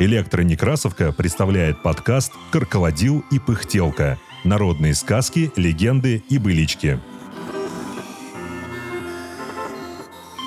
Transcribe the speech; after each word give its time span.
Электронекрасовка 0.00 1.12
представляет 1.12 1.82
подкаст 1.82 2.32
«Карколодил 2.52 3.24
и 3.32 3.40
пыхтелка. 3.40 4.16
Народные 4.44 4.94
сказки, 4.94 5.50
легенды 5.56 6.22
и 6.28 6.38
былички». 6.38 7.00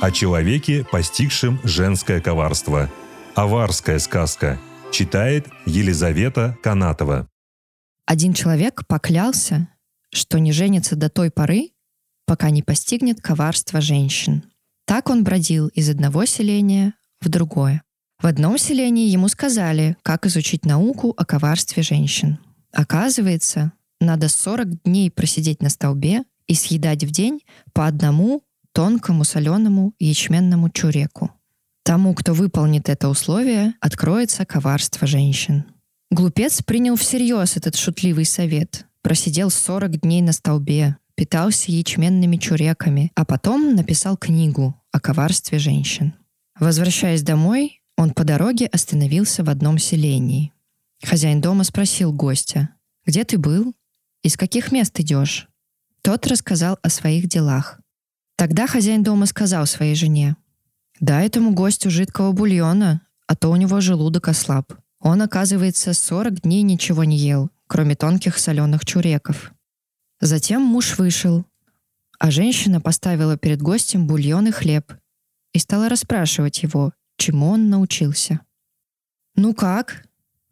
О 0.00 0.10
человеке, 0.12 0.86
постигшем 0.90 1.58
женское 1.62 2.20
коварство. 2.20 2.88
Аварская 3.34 3.98
сказка. 3.98 4.58
Читает 4.92 5.46
Елизавета 5.66 6.56
Канатова. 6.62 7.28
Один 8.06 8.32
человек 8.32 8.86
поклялся, 8.86 9.68
что 10.10 10.38
не 10.38 10.52
женится 10.52 10.96
до 10.96 11.10
той 11.10 11.30
поры, 11.30 11.70
пока 12.30 12.50
не 12.50 12.62
постигнет 12.62 13.20
коварство 13.20 13.80
женщин. 13.80 14.44
Так 14.86 15.10
он 15.10 15.24
бродил 15.24 15.66
из 15.66 15.90
одного 15.90 16.26
селения 16.26 16.94
в 17.20 17.28
другое. 17.28 17.82
В 18.22 18.26
одном 18.26 18.56
селении 18.56 19.08
ему 19.08 19.26
сказали, 19.26 19.96
как 20.04 20.26
изучить 20.26 20.64
науку 20.64 21.12
о 21.16 21.24
коварстве 21.24 21.82
женщин. 21.82 22.38
Оказывается, 22.72 23.72
надо 24.00 24.28
40 24.28 24.84
дней 24.84 25.10
просидеть 25.10 25.60
на 25.60 25.70
столбе 25.70 26.22
и 26.46 26.54
съедать 26.54 27.02
в 27.02 27.10
день 27.10 27.40
по 27.72 27.88
одному 27.88 28.44
тонкому 28.72 29.24
соленому 29.24 29.94
ячменному 29.98 30.70
чуреку. 30.70 31.32
Тому, 31.82 32.14
кто 32.14 32.32
выполнит 32.32 32.88
это 32.88 33.08
условие, 33.08 33.74
откроется 33.80 34.46
коварство 34.46 35.08
женщин. 35.08 35.64
Глупец 36.12 36.62
принял 36.62 36.94
всерьез 36.94 37.56
этот 37.56 37.74
шутливый 37.74 38.24
совет. 38.24 38.86
Просидел 39.02 39.50
40 39.50 40.02
дней 40.02 40.22
на 40.22 40.30
столбе, 40.30 40.96
питался 41.20 41.70
ячменными 41.70 42.38
чуреками, 42.38 43.12
а 43.14 43.26
потом 43.26 43.74
написал 43.74 44.16
книгу 44.16 44.74
о 44.90 45.00
коварстве 45.00 45.58
женщин. 45.58 46.14
Возвращаясь 46.58 47.20
домой, 47.22 47.82
он 47.98 48.12
по 48.12 48.24
дороге 48.24 48.64
остановился 48.64 49.44
в 49.44 49.50
одном 49.50 49.76
селении. 49.76 50.50
Хозяин 51.04 51.42
дома 51.42 51.64
спросил 51.64 52.10
гостя, 52.10 52.70
«Где 53.04 53.24
ты 53.24 53.36
был? 53.36 53.74
Из 54.22 54.38
каких 54.38 54.72
мест 54.72 54.98
идешь?» 54.98 55.48
Тот 56.00 56.26
рассказал 56.26 56.78
о 56.82 56.88
своих 56.88 57.28
делах. 57.28 57.80
Тогда 58.36 58.66
хозяин 58.66 59.02
дома 59.02 59.26
сказал 59.26 59.66
своей 59.66 59.96
жене, 59.96 60.36
«Да 61.00 61.20
этому 61.20 61.52
гостю 61.52 61.90
жидкого 61.90 62.32
бульона, 62.32 63.02
а 63.26 63.36
то 63.36 63.50
у 63.50 63.56
него 63.56 63.82
желудок 63.82 64.28
ослаб. 64.28 64.72
Он, 65.00 65.20
оказывается, 65.20 65.92
40 65.92 66.40
дней 66.40 66.62
ничего 66.62 67.04
не 67.04 67.18
ел, 67.18 67.50
кроме 67.66 67.94
тонких 67.94 68.38
соленых 68.38 68.86
чуреков». 68.86 69.52
Затем 70.20 70.62
муж 70.62 70.98
вышел, 70.98 71.46
а 72.18 72.30
женщина 72.30 72.80
поставила 72.80 73.38
перед 73.38 73.62
гостем 73.62 74.06
бульон 74.06 74.48
и 74.48 74.50
хлеб 74.50 74.92
и 75.54 75.58
стала 75.58 75.88
расспрашивать 75.88 76.62
его, 76.62 76.92
чему 77.16 77.48
он 77.48 77.70
научился. 77.70 78.40
«Ну 79.34 79.54
как? 79.54 80.06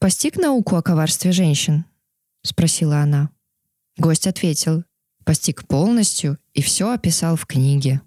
Постиг 0.00 0.36
науку 0.36 0.74
о 0.74 0.82
коварстве 0.82 1.30
женщин?»— 1.30 1.84
спросила 2.42 2.98
она. 2.98 3.30
Гость 3.96 4.26
ответил, 4.26 4.84
постиг 5.24 5.66
полностью 5.68 6.38
и 6.54 6.62
все 6.62 6.90
описал 6.90 7.36
в 7.36 7.46
книге. 7.46 8.00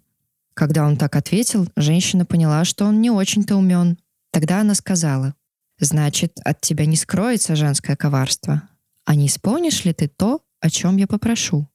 Когда 0.54 0.86
он 0.86 0.98
так 0.98 1.16
ответил, 1.16 1.70
женщина 1.78 2.26
поняла, 2.26 2.66
что 2.66 2.86
он 2.86 3.00
не 3.00 3.10
очень-то 3.10 3.56
умен. 3.56 3.98
Тогда 4.32 4.60
она 4.60 4.76
сказала, 4.76 5.36
«Значит, 5.80 6.38
от 6.44 6.60
тебя 6.60 6.86
не 6.86 6.98
скроется 6.98 7.56
женское 7.56 7.96
коварство. 7.96 8.64
А 9.06 9.16
не 9.16 9.28
исполнишь 9.28 9.86
ли 9.86 9.94
ты 9.94 10.10
то, 10.10 10.42
о 10.60 10.70
чем 10.70 10.98
я 10.98 11.08
попрошу? 11.08 11.68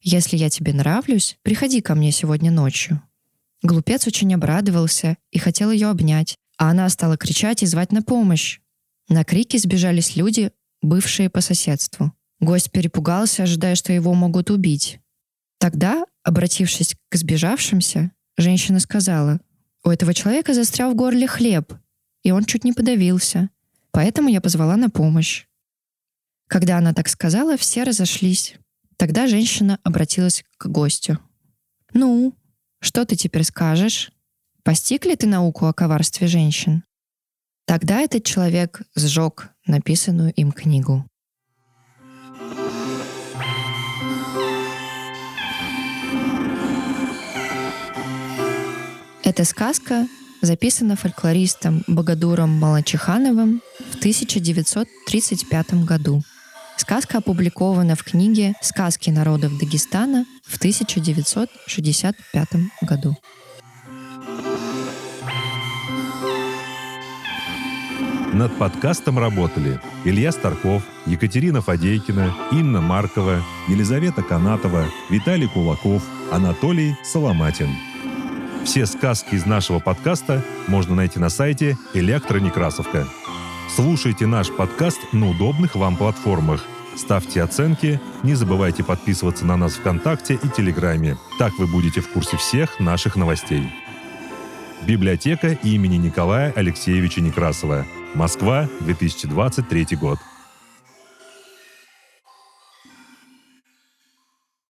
Если 0.00 0.36
я 0.36 0.50
тебе 0.50 0.72
нравлюсь, 0.72 1.38
приходи 1.42 1.80
ко 1.80 1.94
мне 1.94 2.12
сегодня 2.12 2.50
ночью. 2.50 3.02
Глупец 3.62 4.06
очень 4.06 4.32
обрадовался 4.34 5.16
и 5.30 5.38
хотел 5.38 5.70
ее 5.70 5.88
обнять, 5.88 6.36
а 6.56 6.70
она 6.70 6.88
стала 6.88 7.16
кричать 7.16 7.62
и 7.62 7.66
звать 7.66 7.90
на 7.90 8.02
помощь. 8.02 8.60
На 9.08 9.24
крики 9.24 9.56
сбежались 9.56 10.14
люди, 10.14 10.52
бывшие 10.82 11.28
по 11.30 11.40
соседству. 11.40 12.12
Гость 12.40 12.70
перепугался, 12.70 13.42
ожидая, 13.42 13.74
что 13.74 13.92
его 13.92 14.14
могут 14.14 14.50
убить. 14.50 15.00
Тогда, 15.58 16.04
обратившись 16.22 16.94
к 17.08 17.16
сбежавшимся, 17.16 18.12
женщина 18.36 18.78
сказала, 18.78 19.40
«У 19.82 19.90
этого 19.90 20.14
человека 20.14 20.54
застрял 20.54 20.92
в 20.92 20.94
горле 20.94 21.26
хлеб, 21.26 21.72
и 22.22 22.30
он 22.30 22.44
чуть 22.44 22.62
не 22.62 22.72
подавился, 22.72 23.50
поэтому 23.90 24.28
я 24.28 24.40
позвала 24.40 24.76
на 24.76 24.88
помощь». 24.88 25.47
Когда 26.48 26.78
она 26.78 26.94
так 26.94 27.08
сказала, 27.08 27.56
все 27.56 27.84
разошлись. 27.84 28.56
Тогда 28.96 29.26
женщина 29.26 29.78
обратилась 29.84 30.44
к 30.56 30.66
гостю. 30.66 31.18
«Ну, 31.92 32.34
что 32.80 33.04
ты 33.04 33.16
теперь 33.16 33.44
скажешь? 33.44 34.10
Постиг 34.64 35.04
ли 35.04 35.14
ты 35.14 35.26
науку 35.26 35.66
о 35.66 35.72
коварстве 35.72 36.26
женщин? 36.26 36.84
Тогда 37.66 38.00
этот 38.00 38.24
человек 38.24 38.82
сжег 38.96 39.50
написанную 39.66 40.32
им 40.32 40.52
книгу. 40.52 41.04
Эта 49.22 49.44
сказка 49.44 50.08
записана 50.40 50.96
фольклористом 50.96 51.84
Богодуром 51.86 52.50
Малачихановым 52.58 53.60
в 53.90 53.96
1935 53.96 55.84
году. 55.84 56.22
Сказка 56.78 57.18
опубликована 57.18 57.96
в 57.96 58.04
книге 58.04 58.54
«Сказки 58.62 59.10
народов 59.10 59.58
Дагестана» 59.58 60.24
в 60.46 60.56
1965 60.58 62.48
году. 62.82 63.16
Над 68.32 68.56
подкастом 68.56 69.18
работали 69.18 69.80
Илья 70.04 70.30
Старков, 70.30 70.84
Екатерина 71.06 71.60
Фадейкина, 71.60 72.32
Инна 72.52 72.80
Маркова, 72.80 73.42
Елизавета 73.68 74.22
Канатова, 74.22 74.86
Виталий 75.10 75.48
Кулаков, 75.48 76.04
Анатолий 76.30 76.94
Соломатин. 77.02 77.70
Все 78.64 78.86
сказки 78.86 79.34
из 79.34 79.46
нашего 79.46 79.80
подкаста 79.80 80.44
можно 80.68 80.94
найти 80.94 81.18
на 81.18 81.28
сайте 81.28 81.76
«Электронекрасовка». 81.94 83.08
Слушайте 83.68 84.26
наш 84.26 84.50
подкаст 84.50 85.00
на 85.12 85.28
удобных 85.28 85.76
вам 85.76 85.96
платформах. 85.96 86.64
Ставьте 86.96 87.42
оценки, 87.42 88.00
не 88.22 88.34
забывайте 88.34 88.82
подписываться 88.82 89.44
на 89.44 89.56
нас 89.56 89.74
ВКонтакте 89.74 90.34
и 90.34 90.48
Телеграме. 90.48 91.16
Так 91.38 91.52
вы 91.58 91.66
будете 91.66 92.00
в 92.00 92.08
курсе 92.08 92.36
всех 92.38 92.80
наших 92.80 93.14
новостей. 93.14 93.70
Библиотека 94.86 95.58
имени 95.62 95.96
Николая 95.96 96.52
Алексеевича 96.56 97.20
Некрасова. 97.20 97.84
Москва, 98.14 98.68
2023 98.80 99.96
год. 99.96 100.18